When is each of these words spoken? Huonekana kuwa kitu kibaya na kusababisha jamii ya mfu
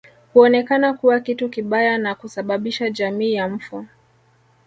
Huonekana 0.33 0.93
kuwa 0.93 1.19
kitu 1.19 1.49
kibaya 1.49 1.97
na 1.97 2.15
kusababisha 2.15 2.89
jamii 2.89 3.33
ya 3.33 3.47
mfu 3.47 3.87